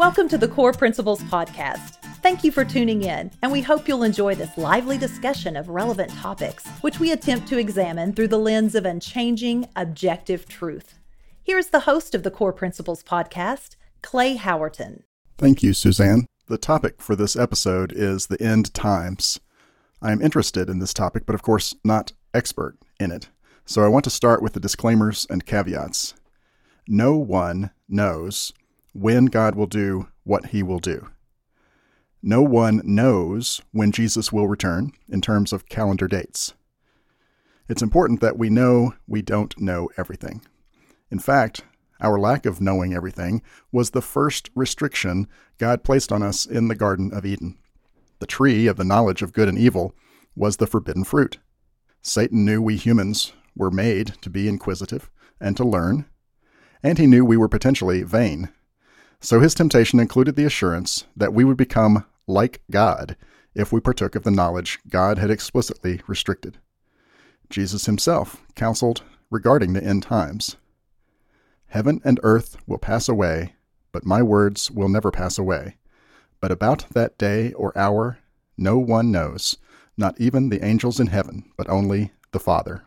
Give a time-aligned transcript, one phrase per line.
[0.00, 1.96] Welcome to the Core Principles Podcast.
[2.22, 6.10] Thank you for tuning in, and we hope you'll enjoy this lively discussion of relevant
[6.12, 10.98] topics, which we attempt to examine through the lens of unchanging, objective truth.
[11.42, 15.02] Here is the host of the Core Principles Podcast, Clay Howerton.
[15.36, 16.24] Thank you, Suzanne.
[16.46, 19.38] The topic for this episode is the end times.
[20.00, 23.28] I am interested in this topic, but of course not expert in it.
[23.66, 26.14] So I want to start with the disclaimers and caveats.
[26.88, 28.54] No one knows
[28.92, 31.08] when God will do what he will do.
[32.22, 36.54] No one knows when Jesus will return in terms of calendar dates.
[37.68, 40.42] It's important that we know we don't know everything.
[41.10, 41.62] In fact,
[42.00, 46.74] our lack of knowing everything was the first restriction God placed on us in the
[46.74, 47.58] Garden of Eden.
[48.18, 49.94] The tree of the knowledge of good and evil
[50.34, 51.38] was the forbidden fruit.
[52.02, 56.06] Satan knew we humans were made to be inquisitive and to learn,
[56.82, 58.50] and he knew we were potentially vain
[59.20, 63.16] so his temptation included the assurance that we would become like God
[63.54, 66.58] if we partook of the knowledge God had explicitly restricted.
[67.48, 70.56] Jesus himself counseled regarding the end times
[71.70, 73.54] Heaven and earth will pass away,
[73.92, 75.76] but my words will never pass away.
[76.40, 78.18] But about that day or hour,
[78.56, 79.56] no one knows,
[79.96, 82.82] not even the angels in heaven, but only the Father.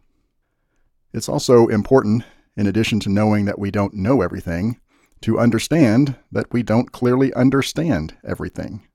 [1.13, 2.25] It's also important,
[2.57, 4.81] in addition to knowing that we don't know everything,
[5.23, 8.85] to understand that we don't clearly understand everything.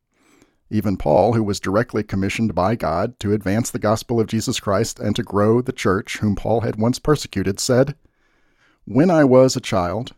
[0.71, 4.99] Even Paul, who was directly commissioned by God to advance the gospel of Jesus Christ
[4.99, 7.97] and to grow the church whom Paul had once persecuted, said,
[8.85, 10.15] When I was a child,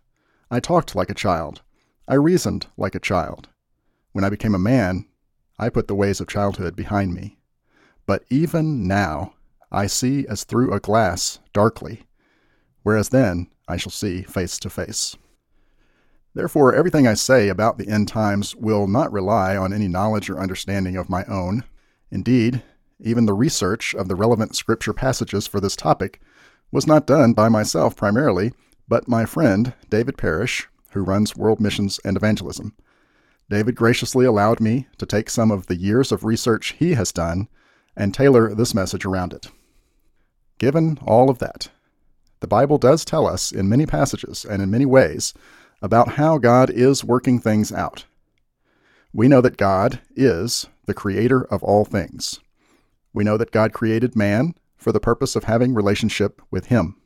[0.50, 1.62] I talked like a child,
[2.08, 3.48] I reasoned like a child.
[4.10, 5.06] When I became a man,
[5.60, 7.38] I put the ways of childhood behind me.
[8.04, 9.34] But even now,
[9.70, 12.02] I see as through a glass darkly,
[12.82, 15.16] whereas then I shall see face to face.
[16.34, 20.38] Therefore, everything I say about the end times will not rely on any knowledge or
[20.38, 21.64] understanding of my own.
[22.10, 22.62] Indeed,
[23.00, 26.20] even the research of the relevant scripture passages for this topic
[26.70, 28.52] was not done by myself primarily,
[28.86, 32.74] but my friend David Parrish, who runs World Missions and Evangelism.
[33.48, 37.48] David graciously allowed me to take some of the years of research he has done
[37.96, 39.48] and tailor this message around it.
[40.58, 41.70] Given all of that,
[42.38, 45.34] the Bible does tell us in many passages and in many ways
[45.82, 48.04] about how God is working things out.
[49.12, 52.40] We know that God is the creator of all things.
[53.12, 56.96] We know that God created man for the purpose of having relationship with him.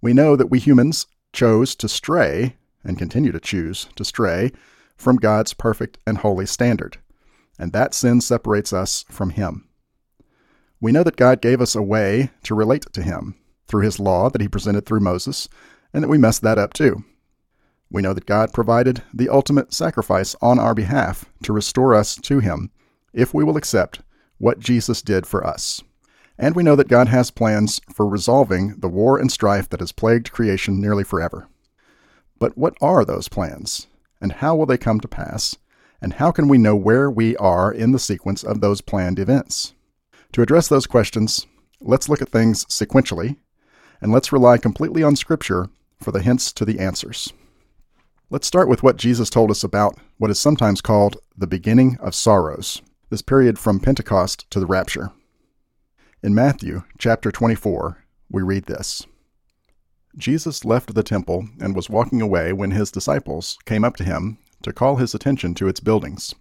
[0.00, 4.52] We know that we humans chose to stray and continue to choose to stray
[4.96, 6.98] from God's perfect and holy standard,
[7.58, 9.68] and that sin separates us from him.
[10.80, 13.34] We know that God gave us a way to relate to him
[13.66, 15.48] through his law that he presented through Moses,
[15.92, 17.04] and that we messed that up too.
[17.90, 22.40] We know that God provided the ultimate sacrifice on our behalf to restore us to
[22.40, 22.70] Him
[23.12, 24.00] if we will accept
[24.38, 25.82] what Jesus did for us.
[26.38, 29.90] And we know that God has plans for resolving the war and strife that has
[29.90, 31.48] plagued creation nearly forever.
[32.38, 33.88] But what are those plans?
[34.20, 35.56] And how will they come to pass?
[36.00, 39.74] And how can we know where we are in the sequence of those planned events?
[40.32, 41.46] To address those questions,
[41.80, 43.36] let's look at things sequentially,
[44.00, 47.32] and let's rely completely on Scripture for the hints to the answers.
[48.30, 52.14] Let's start with what Jesus told us about what is sometimes called the beginning of
[52.14, 55.12] sorrows, this period from Pentecost to the rapture.
[56.22, 59.06] In Matthew chapter 24, we read this
[60.14, 64.36] Jesus left the temple and was walking away when his disciples came up to him
[64.62, 66.34] to call his attention to its buildings.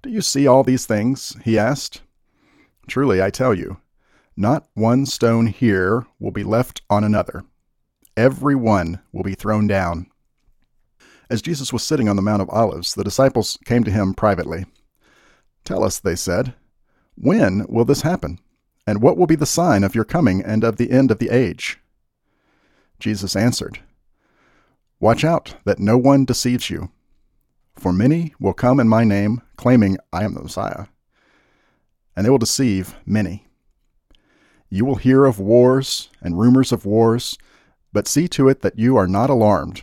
[0.00, 1.36] Do you see all these things?
[1.44, 2.00] he asked.
[2.88, 3.82] Truly, I tell you,
[4.34, 7.44] not one stone here will be left on another.
[8.16, 10.06] Every one will be thrown down.
[11.30, 14.66] As Jesus was sitting on the Mount of Olives, the disciples came to him privately.
[15.64, 16.54] Tell us, they said,
[17.16, 18.40] when will this happen?
[18.86, 21.30] And what will be the sign of your coming and of the end of the
[21.30, 21.78] age?
[22.98, 23.80] Jesus answered,
[25.00, 26.90] Watch out that no one deceives you.
[27.76, 30.86] For many will come in my name, claiming I am the Messiah,
[32.14, 33.46] and they will deceive many.
[34.68, 37.38] You will hear of wars and rumors of wars,
[37.92, 39.82] but see to it that you are not alarmed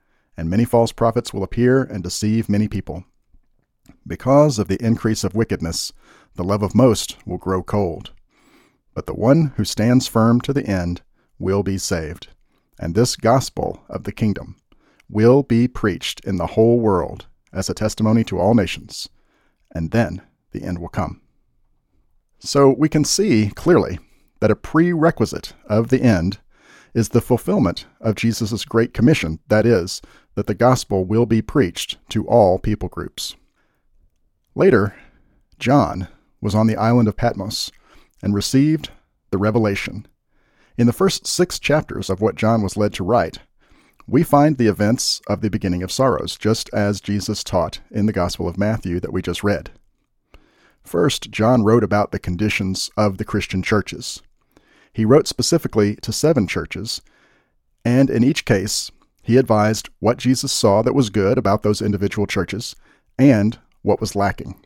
[0.37, 3.03] and many false prophets will appear and deceive many people.
[4.05, 5.91] Because of the increase of wickedness,
[6.35, 8.11] the love of most will grow cold.
[8.93, 11.01] But the one who stands firm to the end
[11.39, 12.29] will be saved.
[12.79, 14.55] And this gospel of the kingdom
[15.09, 19.09] will be preached in the whole world as a testimony to all nations,
[19.75, 21.21] and then the end will come.
[22.39, 23.99] So we can see clearly
[24.39, 26.39] that a prerequisite of the end
[26.93, 30.01] is the fulfillment of Jesus' great commission, that is,
[30.35, 33.35] that the gospel will be preached to all people groups.
[34.55, 34.95] Later,
[35.59, 36.07] John
[36.41, 37.71] was on the island of Patmos
[38.21, 38.89] and received
[39.29, 40.07] the revelation.
[40.77, 43.39] In the first six chapters of what John was led to write,
[44.07, 48.13] we find the events of the beginning of sorrows, just as Jesus taught in the
[48.13, 49.71] Gospel of Matthew that we just read.
[50.83, 54.21] First, John wrote about the conditions of the Christian churches.
[54.93, 57.01] He wrote specifically to seven churches,
[57.85, 58.91] and in each case,
[59.23, 62.75] he advised what Jesus saw that was good about those individual churches
[63.17, 64.59] and what was lacking.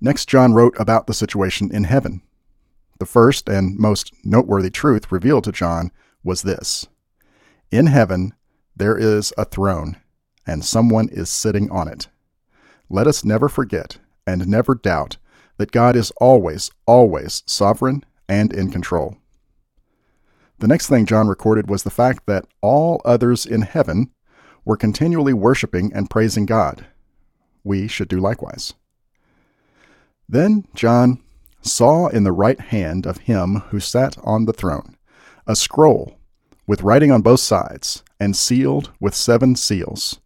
[0.00, 2.22] Next, John wrote about the situation in heaven.
[2.98, 5.90] The first and most noteworthy truth revealed to John
[6.22, 6.86] was this
[7.70, 8.34] In heaven,
[8.76, 9.96] there is a throne,
[10.46, 12.08] and someone is sitting on it.
[12.88, 15.16] Let us never forget and never doubt
[15.58, 19.16] that God is always, always sovereign and in control.
[20.60, 24.12] The next thing John recorded was the fact that all others in heaven
[24.64, 26.86] were continually worshiping and praising God.
[27.64, 28.74] We should do likewise.
[30.28, 31.20] Then John
[31.60, 34.96] saw in the right hand of him who sat on the throne
[35.46, 36.16] a scroll
[36.66, 40.20] with writing on both sides and sealed with seven seals.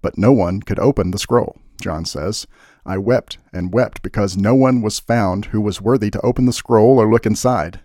[0.00, 2.46] But no one could open the scroll, John says,
[2.84, 6.52] I wept and wept because no one was found who was worthy to open the
[6.52, 7.80] scroll or look inside.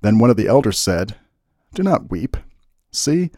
[0.00, 1.16] Then one of the elders said,
[1.74, 2.36] Do not weep.
[2.92, 3.30] See,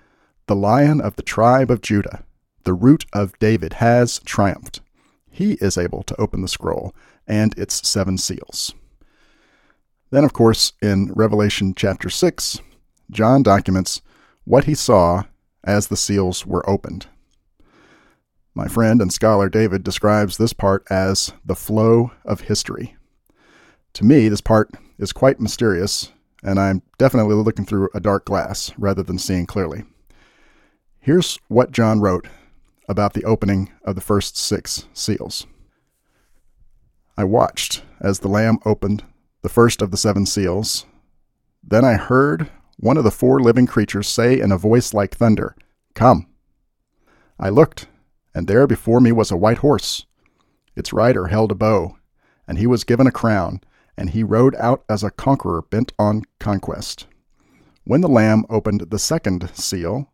[0.47, 2.25] the lion of the tribe of Judah,
[2.65, 4.81] the root of David, has triumphed.
[5.31, 6.95] He is able to open the scroll
[7.27, 8.75] and its seven seals.
[10.11, 12.61] Then, of course, in Revelation chapter 6,
[13.11, 14.01] John documents
[14.45, 15.25] what he saw
[15.65, 17.07] as the seals were opened.
[18.59, 22.97] My friend and scholar David describes this part as the flow of history.
[23.93, 26.11] To me, this part is quite mysterious,
[26.43, 29.85] and I'm definitely looking through a dark glass rather than seeing clearly.
[30.99, 32.27] Here's what John wrote
[32.89, 35.47] about the opening of the first six seals.
[37.17, 39.05] I watched as the Lamb opened
[39.43, 40.85] the first of the seven seals.
[41.63, 45.55] Then I heard one of the four living creatures say in a voice like thunder,
[45.95, 46.27] Come.
[47.39, 47.87] I looked,
[48.39, 50.07] and there before me was a white horse.
[50.77, 51.97] Its rider held a bow,
[52.47, 53.61] and he was given a crown,
[53.97, 57.09] and he rode out as a conqueror bent on conquest.
[57.83, 60.13] When the Lamb opened the second seal,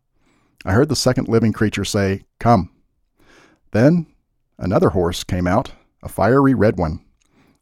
[0.65, 2.71] I heard the second living creature say, Come.
[3.73, 4.07] Then
[4.57, 7.05] another horse came out, a fiery red one.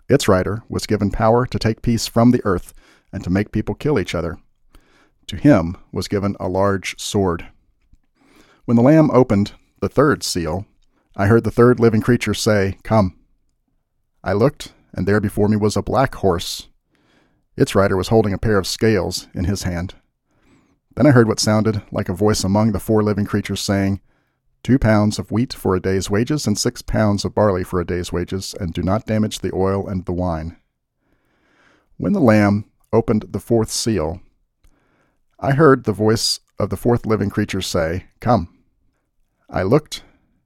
[0.08, 2.74] Its rider was given power to take peace from the earth
[3.12, 4.38] and to make people kill each other.
[5.28, 7.50] To him was given a large sword.
[8.64, 9.52] When the Lamb opened
[9.84, 10.66] the third seal,
[11.18, 13.20] I heard the third living creature say, Come.
[14.24, 16.70] I looked, and there before me was a black horse.
[17.58, 19.96] Its rider was holding a pair of scales in his hand.
[20.96, 24.00] Then I heard what sounded like a voice among the four living creatures saying,
[24.64, 27.86] Two pounds of wheat for a day's wages, and six pounds of barley for a
[27.86, 30.56] day's wages, and do not damage the oil and the wine.
[31.98, 34.22] When the Lamb opened the fourth seal,
[35.42, 38.53] I heard the voice of the fourth living creature say, Come.
[39.50, 40.04] I looked,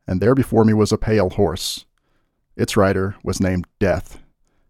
[0.08, 1.86] and there before me was a pale horse.
[2.56, 4.20] Its rider was named Death,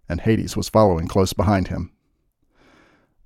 [0.09, 1.91] and Hades was following close behind him.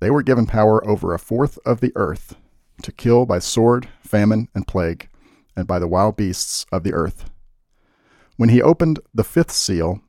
[0.00, 2.36] They were given power over a fourth of the earth,
[2.82, 5.08] to kill by sword, famine, and plague,
[5.56, 7.30] and by the wild beasts of the earth.
[8.36, 10.00] When he opened the fifth seal,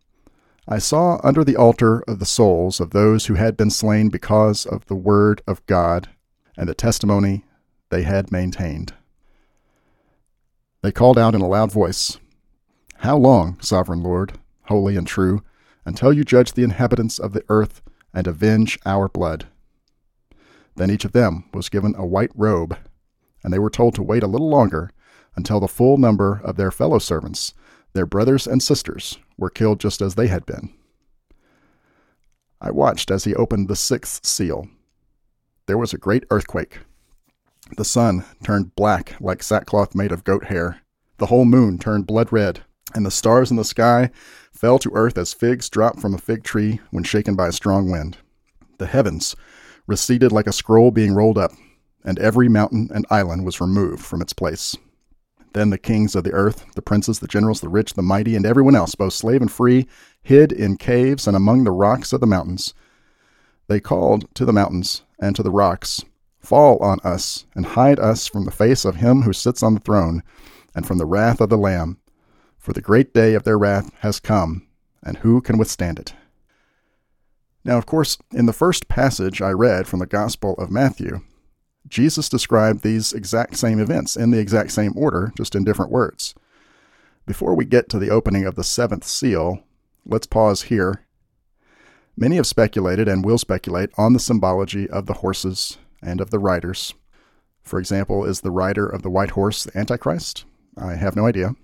[0.67, 4.65] I saw under the altar of the souls of those who had been slain because
[4.65, 6.09] of the word of God
[6.57, 7.43] and the testimony
[7.89, 8.93] they had maintained.
[10.83, 12.17] They called out in a loud voice,
[12.97, 15.41] How long, sovereign Lord, holy and true,
[15.85, 17.81] until you judge the inhabitants of the earth
[18.13, 19.47] and avenge our blood?
[20.75, 22.77] Then each of them was given a white robe,
[23.45, 24.91] and they were told to wait a little longer
[25.37, 27.53] until the full number of their fellow servants,
[27.93, 30.69] their brothers and sisters, were killed just as they had been.
[32.59, 34.67] I watched as he opened the sixth seal.
[35.65, 36.79] There was a great earthquake
[37.77, 40.82] the sun turned black like sackcloth made of goat hair.
[41.17, 44.12] The whole moon turned blood red, and the stars in the sky
[44.51, 47.89] fell to earth as figs drop from a fig tree when shaken by a strong
[47.89, 48.17] wind.
[48.77, 49.36] The heavens
[49.88, 51.51] receded like a scroll being rolled up,
[52.03, 54.75] and every mountain and island was removed from its place.
[55.53, 58.46] Then the kings of the earth, the princes, the generals, the rich, the mighty, and
[58.46, 59.88] everyone else, both slave and free,
[60.24, 62.74] hid in caves and among the rocks of the mountains.
[63.67, 66.03] They called to the mountains and to the rocks,
[66.43, 69.79] Fall on us, and hide us from the face of him who sits on the
[69.79, 70.23] throne,
[70.75, 71.97] and from the wrath of the Lamb.
[72.57, 74.67] For the great day of their wrath has come,
[75.01, 76.13] and who can withstand it?
[77.63, 81.21] Now, of course, in the first passage I read from the Gospel of Matthew,
[81.88, 86.35] Jesus described these exact same events in the exact same order, just in different words.
[87.25, 89.63] Before we get to the opening of the seventh seal,
[90.05, 91.05] let's pause here.
[92.17, 96.39] Many have speculated and will speculate on the symbology of the horses and of the
[96.39, 96.93] riders.
[97.63, 100.45] For example, is the rider of the white horse the Antichrist?
[100.77, 101.55] I have no idea.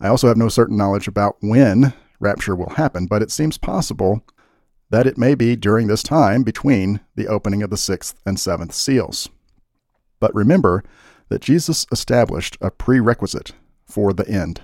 [0.00, 4.22] I also have no certain knowledge about when rapture will happen, but it seems possible
[4.90, 8.74] that it may be during this time between the opening of the sixth and seventh
[8.74, 9.28] seals.
[10.20, 10.84] But remember
[11.28, 13.52] that Jesus established a prerequisite
[13.86, 14.60] for the end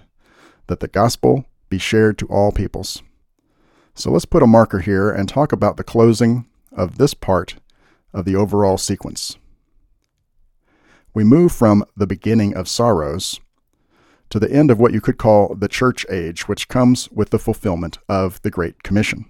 [0.67, 3.03] that the gospel be shared to all peoples.
[3.95, 7.57] So let's put a marker here and talk about the closing of this part
[8.13, 9.37] of the overall sequence.
[11.15, 13.41] We move from the beginning of sorrows
[14.31, 17.39] to the end of what you could call the church age, which comes with the
[17.39, 19.25] fulfillment of the Great Commission.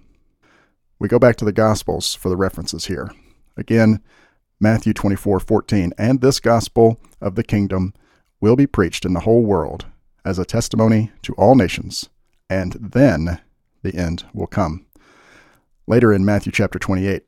[0.99, 3.09] We go back to the Gospels for the references here.
[3.55, 4.01] Again,
[4.59, 5.93] Matthew 24 14.
[5.97, 7.93] And this gospel of the kingdom
[8.41, 9.85] will be preached in the whole world
[10.25, 12.09] as a testimony to all nations,
[12.49, 13.39] and then
[13.83, 14.85] the end will come.
[15.87, 17.23] Later in Matthew chapter 28,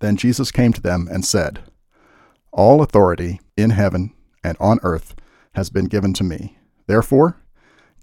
[0.00, 1.60] then Jesus came to them and said,
[2.52, 5.14] All authority in heaven and on earth
[5.54, 6.58] has been given to me.
[6.86, 7.36] Therefore,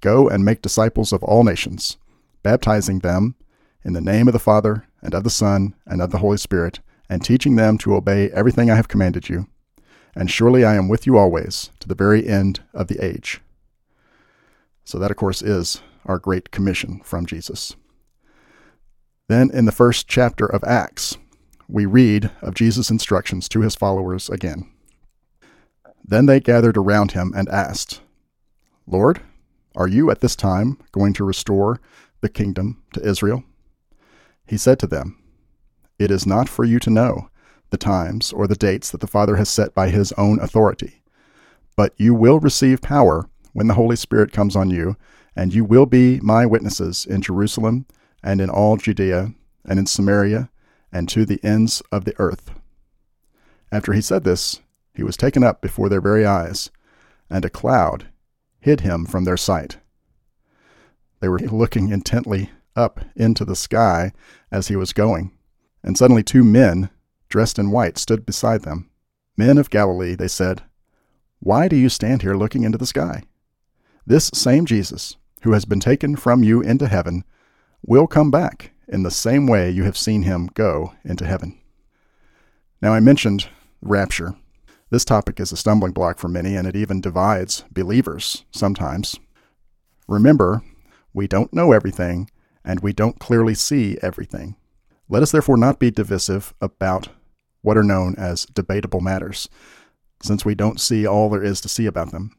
[0.01, 1.97] go and make disciples of all nations,
[2.43, 3.35] baptizing them
[3.83, 6.79] in the name of the Father, and of the Son, and of the Holy Spirit,
[7.09, 9.47] and teaching them to obey everything I have commanded you.
[10.15, 13.41] And surely I am with you always, to the very end of the age.
[14.83, 17.75] So, that, of course, is our great commission from Jesus.
[19.27, 21.17] Then, in the first chapter of Acts,
[21.67, 24.69] we read of Jesus' instructions to his followers again.
[26.03, 28.01] Then they gathered around him and asked,
[28.85, 29.21] Lord,
[29.75, 31.81] are you at this time going to restore
[32.21, 33.43] the kingdom to Israel?
[34.47, 35.21] He said to them,
[35.99, 37.29] It is not for you to know
[37.69, 41.01] the times or the dates that the Father has set by his own authority,
[41.75, 44.95] but you will receive power when the Holy Spirit comes on you,
[45.35, 47.85] and you will be my witnesses in Jerusalem
[48.23, 49.33] and in all Judea
[49.65, 50.49] and in Samaria
[50.91, 52.51] and to the ends of the earth.
[53.71, 54.61] After he said this,
[54.93, 56.71] he was taken up before their very eyes,
[57.29, 58.07] and a cloud
[58.59, 59.77] hid him from their sight.
[61.19, 64.13] They were looking intently up into the sky
[64.51, 65.31] as he was going.
[65.83, 66.89] And suddenly two men,
[67.29, 68.89] dressed in white, stood beside them.
[69.35, 70.63] Men of Galilee, they said,
[71.39, 73.23] Why do you stand here looking into the sky?
[74.05, 77.23] This same Jesus, who has been taken from you into heaven,
[77.85, 81.59] will come back in the same way you have seen him go into heaven.
[82.81, 83.47] Now, I mentioned
[83.81, 84.35] rapture.
[84.89, 89.19] This topic is a stumbling block for many, and it even divides believers sometimes.
[90.07, 90.61] Remember,
[91.13, 92.29] we don't know everything,
[92.63, 94.55] and we don't clearly see everything.
[95.09, 97.09] Let us therefore not be divisive about
[97.61, 99.49] what are known as debatable matters,
[100.21, 102.31] since we don't see all there is to see about them.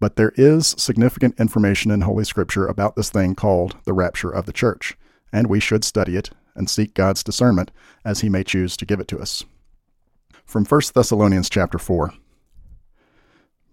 [0.00, 4.46] But there is significant information in Holy Scripture about this thing called the rapture of
[4.46, 4.96] the church,
[5.32, 7.70] and we should study it and seek God's discernment
[8.04, 9.44] as he may choose to give it to us.
[10.44, 12.12] From 1 Thessalonians chapter 4.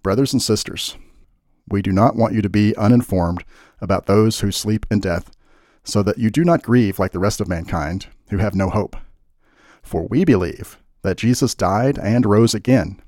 [0.04, 0.98] Brothers and sisters,
[1.68, 3.44] we do not want you to be uninformed
[3.82, 5.32] about those who sleep in death
[5.84, 8.98] so that you do not grieve like the rest of mankind, who have no hope.
[9.82, 13.02] For we believe that Jesus died and rose again,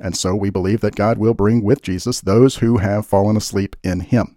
[0.00, 3.76] and so we believe that God will bring with Jesus those who have fallen asleep
[3.82, 4.36] in him.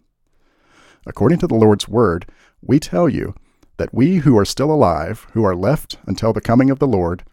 [1.06, 2.26] According to the Lord's word,
[2.62, 3.36] we tell you
[3.78, 7.24] that we who are still alive, who are left until the coming of the Lord,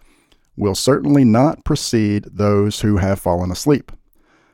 [0.56, 3.92] will certainly not precede those who have fallen asleep.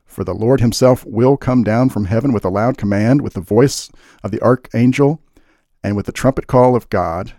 [0.05, 3.41] For the Lord himself will come down from heaven with a loud command, with the
[3.41, 3.91] voice
[4.23, 5.23] of the archangel,
[5.83, 7.33] and with the trumpet call of God,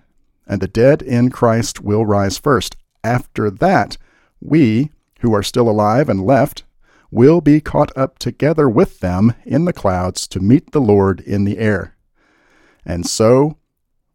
[0.48, 2.76] and the dead in Christ will rise first.
[3.04, 3.98] After that,
[4.42, 6.64] we, who are still alive and left,
[7.12, 11.44] will be caught up together with them in the clouds to meet the Lord in
[11.44, 11.93] the air.
[12.86, 13.58] And so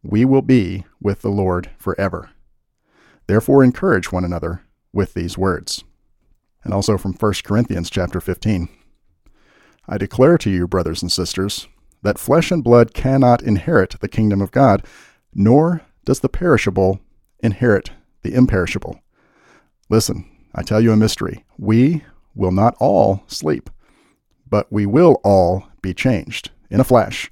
[0.03, 2.29] we will be with the Lord forever.
[3.27, 5.83] Therefore encourage one another with these words.
[6.63, 8.69] And also from 1 Corinthians chapter 15.
[9.87, 11.67] I declare to you, brothers and sisters,
[12.01, 14.85] that flesh and blood cannot inherit the kingdom of God,
[15.33, 16.99] nor does the perishable
[17.39, 18.99] inherit the imperishable.
[19.89, 21.45] Listen, I tell you a mystery.
[21.57, 22.03] We
[22.35, 23.69] will not all sleep,
[24.47, 27.31] but we will all be changed in a flash,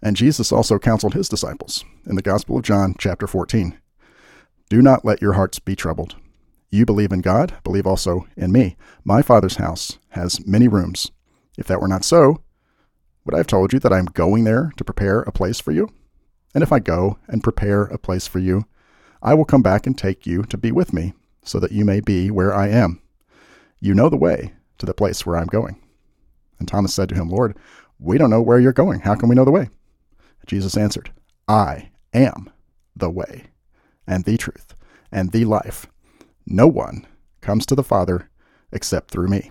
[0.00, 3.78] And Jesus also counseled his disciples in the Gospel of John, chapter 14
[4.68, 6.16] Do not let your hearts be troubled.
[6.70, 8.76] You believe in God, believe also in me.
[9.04, 11.10] My Father's house has many rooms.
[11.56, 12.42] If that were not so,
[13.24, 15.72] would I have told you that I am going there to prepare a place for
[15.72, 15.88] you?
[16.54, 18.64] And if I go and prepare a place for you,
[19.22, 22.00] I will come back and take you to be with me, so that you may
[22.00, 23.00] be where I am.
[23.80, 25.80] You know the way to the place where I'm going.
[26.58, 27.56] And Thomas said to him, Lord,
[27.98, 29.00] we don't know where you're going.
[29.00, 29.68] How can we know the way?
[30.48, 31.12] Jesus answered,
[31.46, 32.50] I am
[32.96, 33.44] the way,
[34.06, 34.74] and the truth,
[35.12, 35.86] and the life.
[36.46, 37.06] No one
[37.42, 38.30] comes to the Father
[38.72, 39.50] except through me.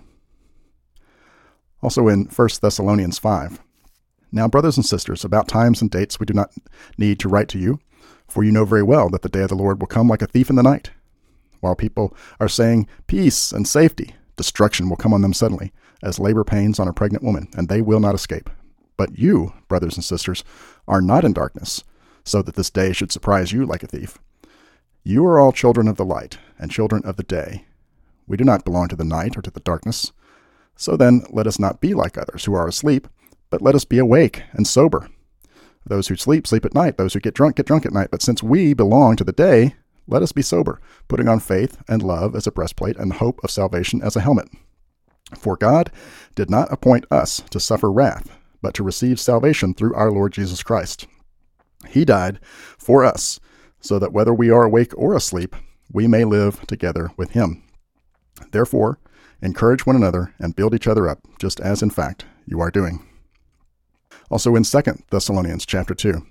[1.82, 3.60] Also in 1 Thessalonians 5.
[4.32, 6.52] Now, brothers and sisters, about times and dates we do not
[6.98, 7.78] need to write to you,
[8.26, 10.26] for you know very well that the day of the Lord will come like a
[10.26, 10.90] thief in the night.
[11.60, 16.44] While people are saying peace and safety, destruction will come on them suddenly, as labor
[16.44, 18.50] pains on a pregnant woman, and they will not escape.
[18.98, 20.44] But you, brothers and sisters,
[20.86, 21.82] are not in darkness,
[22.24, 24.18] so that this day should surprise you like a thief.
[25.02, 27.64] You are all children of the light and children of the day.
[28.26, 30.12] We do not belong to the night or to the darkness.
[30.76, 33.08] So then, let us not be like others who are asleep,
[33.48, 35.08] but let us be awake and sober.
[35.86, 36.98] Those who sleep, sleep at night.
[36.98, 38.08] Those who get drunk, get drunk at night.
[38.10, 39.74] But since we belong to the day,
[40.06, 43.50] let us be sober, putting on faith and love as a breastplate and hope of
[43.50, 44.48] salvation as a helmet.
[45.38, 45.90] For God
[46.34, 50.62] did not appoint us to suffer wrath, but to receive salvation through our Lord Jesus
[50.62, 51.06] Christ.
[51.88, 52.40] He died
[52.78, 53.38] for us,
[53.80, 55.54] so that whether we are awake or asleep,
[55.92, 57.62] we may live together with him.
[58.50, 58.98] Therefore,
[59.40, 63.04] encourage one another and build each other up, just as in fact you are doing.
[64.30, 66.26] Also in 2 Thessalonians chapter 2.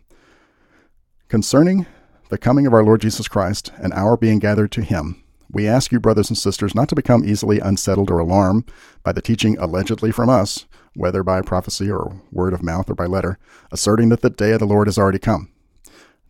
[1.27, 1.85] Concerning
[2.29, 5.91] the coming of our Lord Jesus Christ and our being gathered to him, we ask
[5.91, 8.69] you, brothers and sisters, not to become easily unsettled or alarmed
[9.03, 10.65] by the teaching allegedly from us,
[10.97, 13.37] whether by prophecy or word of mouth or by letter,
[13.71, 15.51] asserting that the day of the Lord has already come.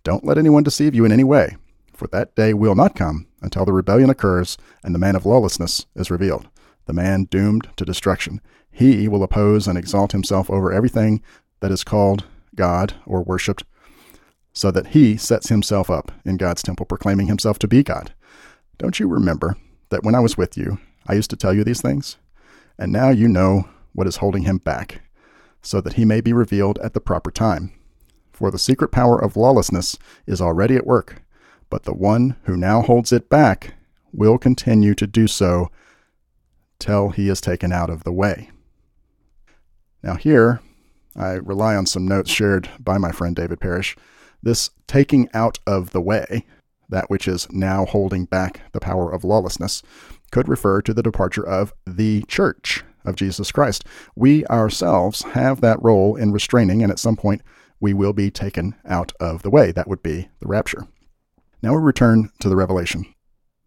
[0.03, 1.55] Don't let anyone deceive you in any way,
[1.93, 5.85] for that day will not come until the rebellion occurs and the man of lawlessness
[5.95, 6.47] is revealed,
[6.85, 8.41] the man doomed to destruction.
[8.69, 11.23] He will oppose and exalt himself over everything
[11.61, 13.63] that is called God or worshipped,
[14.53, 18.13] so that he sets himself up in God's temple, proclaiming himself to be God.
[18.77, 19.55] Don't you remember
[19.89, 20.77] that when I was with you,
[21.07, 22.17] I used to tell you these things?
[22.77, 25.01] And now you know what is holding him back,
[25.63, 27.73] so that he may be revealed at the proper time.
[28.31, 31.23] For the secret power of lawlessness is already at work,
[31.71, 33.73] but the one who now holds it back
[34.13, 35.71] will continue to do so
[36.77, 38.51] till he is taken out of the way.
[40.03, 40.61] Now, here,
[41.15, 43.95] I rely on some notes shared by my friend David Parrish.
[44.43, 46.45] This taking out of the way,
[46.87, 49.81] that which is now holding back the power of lawlessness,
[50.29, 53.85] could refer to the departure of the church of Jesus Christ.
[54.15, 57.41] We ourselves have that role in restraining, and at some point
[57.79, 59.71] we will be taken out of the way.
[59.71, 60.87] That would be the rapture.
[61.61, 63.05] Now we return to the revelation.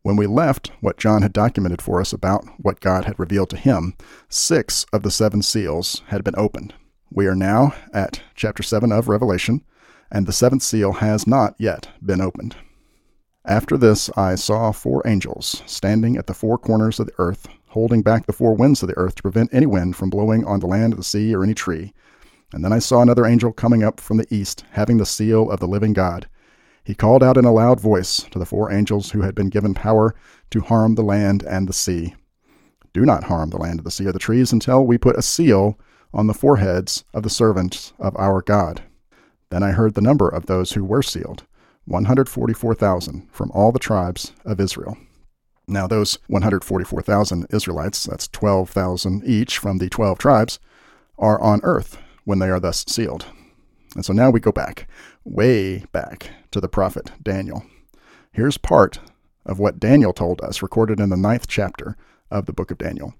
[0.02, 3.56] When we left what John had documented for us about what God had revealed to
[3.56, 3.94] him,
[4.28, 6.74] six of the seven seals had been opened.
[7.10, 9.64] We are now at chapter 7 of Revelation,
[10.10, 12.56] and the seventh seal has not yet been opened.
[13.44, 18.02] After this, I saw four angels standing at the four corners of the earth, holding
[18.02, 20.66] back the four winds of the earth to prevent any wind from blowing on the
[20.66, 21.92] land, the sea, or any tree.
[22.52, 25.60] And then I saw another angel coming up from the east, having the seal of
[25.60, 26.28] the living God.
[26.82, 29.74] He called out in a loud voice to the four angels who had been given
[29.74, 30.14] power
[30.50, 32.16] to harm the land and the sea
[32.92, 35.78] Do not harm the land the sea or the trees until we put a seal
[36.12, 38.82] on the foreheads of the servants of our God.
[39.50, 41.44] Then I heard the number of those who were sealed
[41.84, 44.96] 144,000 from all the tribes of Israel.
[45.70, 50.58] Now, those 144,000 Israelites, that's 12,000 each from the 12 tribes,
[51.16, 53.26] are on earth when they are thus sealed.
[53.94, 54.88] And so now we go back,
[55.24, 57.64] way back to the prophet Daniel.
[58.32, 58.98] Here's part
[59.46, 61.96] of what Daniel told us, recorded in the ninth chapter
[62.32, 63.14] of the book of Daniel.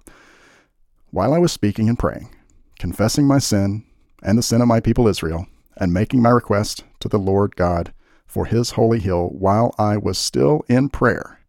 [1.13, 2.35] While I was speaking and praying,
[2.81, 3.85] confessing my sin
[4.25, 7.93] and the sin of my people Israel, and making my request to the Lord God
[8.27, 11.40] for his holy hill while I was still in prayer,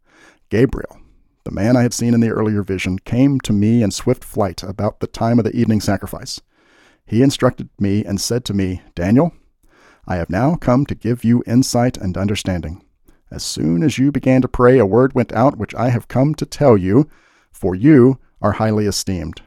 [0.51, 0.99] Gabriel,
[1.45, 4.61] the man I had seen in the earlier vision, came to me in swift flight
[4.63, 6.41] about the time of the evening sacrifice.
[7.05, 9.31] He instructed me and said to me, Daniel,
[10.05, 12.83] I have now come to give you insight and understanding.
[13.31, 16.35] As soon as you began to pray, a word went out which I have come
[16.35, 17.07] to tell you,
[17.53, 19.41] for you are highly esteemed.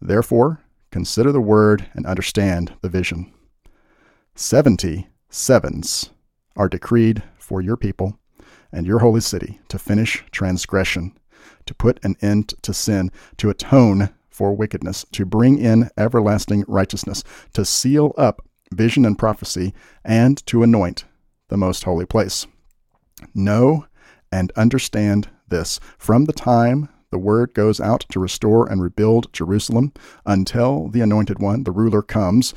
[0.00, 0.60] Therefore,
[0.92, 3.32] consider the word and understand the vision.
[4.36, 6.10] Seventy sevens
[6.54, 8.16] are decreed for your people
[8.72, 11.16] and your holy city to finish transgression,
[11.66, 17.22] to put an end to sin, to atone for wickedness, to bring in everlasting righteousness,
[17.52, 21.04] to seal up vision and prophecy, and to anoint
[21.48, 22.46] the most holy place.
[23.34, 23.86] Know
[24.32, 29.92] and understand this from the time the word goes out to restore and rebuild Jerusalem
[30.24, 32.54] until the anointed one, the ruler, comes,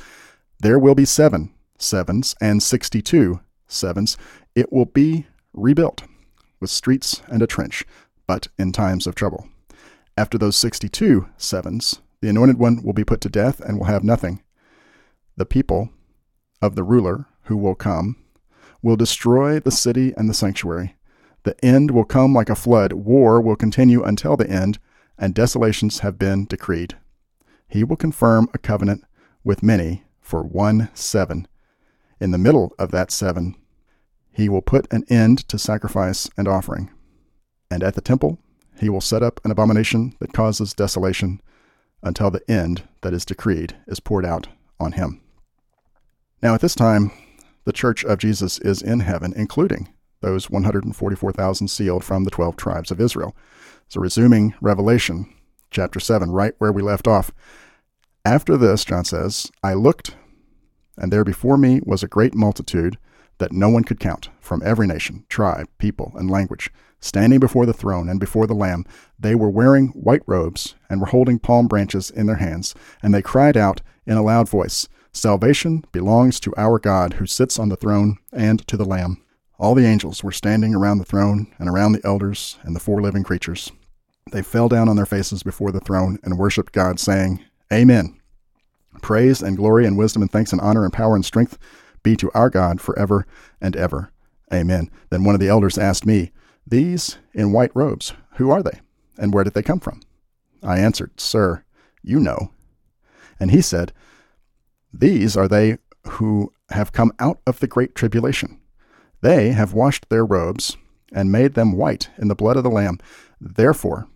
[0.60, 4.16] there will be seven sevens and 62 sevens.
[4.54, 6.02] It will be rebuilt
[6.60, 7.84] with streets and a trench,
[8.26, 9.48] but in times of trouble.
[10.16, 14.04] After those 62 sevens, the anointed one will be put to death and will have
[14.04, 14.42] nothing.
[15.36, 15.90] The people
[16.62, 18.16] of the ruler who will come
[18.82, 20.96] will destroy the city and the sanctuary.
[21.42, 22.92] The end will come like a flood.
[22.92, 24.78] War will continue until the end,
[25.18, 26.96] and desolations have been decreed.
[27.68, 29.04] He will confirm a covenant
[29.42, 31.46] with many for one seven.
[32.20, 33.56] In the middle of that seven,
[34.34, 36.90] he will put an end to sacrifice and offering.
[37.70, 38.38] And at the temple,
[38.78, 41.40] he will set up an abomination that causes desolation
[42.02, 45.20] until the end that is decreed is poured out on him.
[46.42, 47.12] Now, at this time,
[47.64, 49.88] the church of Jesus is in heaven, including
[50.20, 53.34] those 144,000 sealed from the 12 tribes of Israel.
[53.88, 55.32] So, resuming Revelation
[55.70, 57.32] chapter 7, right where we left off.
[58.24, 60.16] After this, John says, I looked,
[60.96, 62.98] and there before me was a great multitude
[63.38, 66.70] that no one could count, from every nation, tribe, people, and language,
[67.00, 68.84] standing before the throne and before the Lamb.
[69.18, 73.22] They were wearing white robes and were holding palm branches in their hands, and they
[73.22, 77.76] cried out in a loud voice, Salvation belongs to our God who sits on the
[77.76, 79.22] throne and to the Lamb.
[79.58, 83.00] All the angels were standing around the throne and around the elders and the four
[83.00, 83.70] living creatures.
[84.32, 88.18] They fell down on their faces before the throne and worshiped God, saying, Amen.
[89.02, 91.58] Praise and glory and wisdom and thanks and honor and power and strength
[92.04, 93.26] be to our God forever
[93.60, 94.12] and ever.
[94.52, 94.88] Amen.
[95.10, 96.30] Then one of the elders asked me,
[96.64, 98.80] These in white robes, who are they?
[99.18, 100.00] And where did they come from?
[100.62, 101.64] I answered, Sir,
[102.02, 102.52] you know.
[103.40, 103.92] And he said,
[104.96, 108.60] these are they who have come out of the great tribulation.
[109.22, 110.76] They have washed their robes
[111.12, 113.00] and made them white in the blood of the Lamb.
[113.40, 114.06] Therefore,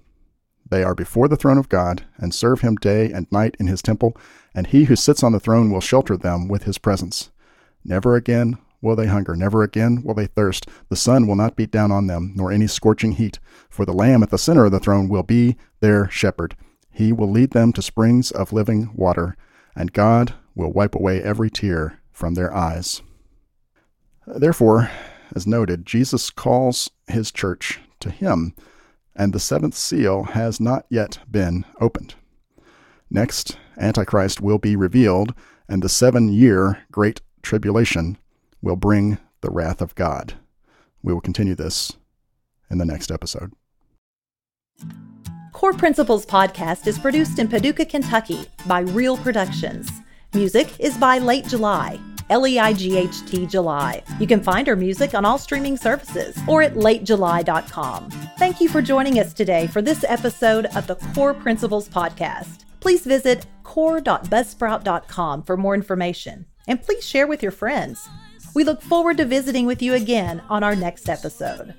[0.70, 3.82] they are before the throne of God and serve him day and night in his
[3.82, 4.16] temple,
[4.54, 7.30] and he who sits on the throne will shelter them with his presence.
[7.88, 10.68] Never again will they hunger, never again will they thirst.
[10.90, 13.38] The sun will not beat down on them, nor any scorching heat,
[13.70, 16.54] for the Lamb at the center of the throne will be their shepherd.
[16.90, 19.36] He will lead them to springs of living water,
[19.74, 23.00] and God will wipe away every tear from their eyes.
[24.26, 24.90] Therefore,
[25.34, 28.54] as noted, Jesus calls his church to him,
[29.16, 32.16] and the seventh seal has not yet been opened.
[33.10, 35.32] Next, Antichrist will be revealed,
[35.66, 38.18] and the seven year Great Tribulation
[38.60, 40.34] will bring the wrath of God.
[41.02, 41.94] We will continue this
[42.68, 43.54] in the next episode.
[45.54, 49.90] Core Principles Podcast is produced in Paducah, Kentucky by Real Productions.
[50.34, 51.98] Music is by Leight July.
[52.28, 54.02] L E I G H T July.
[54.20, 58.10] You can find our music on all streaming services or at leightjuly.com.
[58.38, 62.66] Thank you for joining us today for this episode of the Core Principles Podcast.
[62.80, 68.08] Please visit core.buzzsprout.com for more information and please share with your friends.
[68.54, 71.74] We look forward to visiting with you again on our next episode.